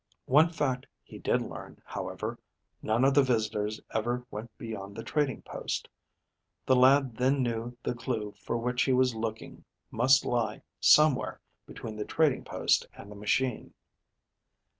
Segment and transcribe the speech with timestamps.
[0.25, 2.39] One fact he did learn, however,
[2.81, 5.87] none of the visitors ever went beyond the trading post.
[6.65, 11.97] The lad then knew the clew for which he was looking must lie somewhere between
[11.97, 13.75] the trading post and the machine.